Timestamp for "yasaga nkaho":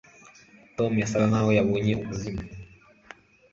1.01-1.49